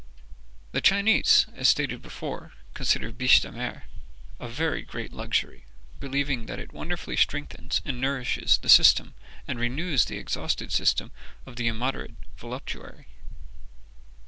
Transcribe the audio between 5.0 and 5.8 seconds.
luxury,